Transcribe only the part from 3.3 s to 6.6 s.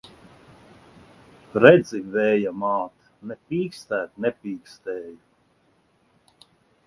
Ne pīkstēt nepīkstēju!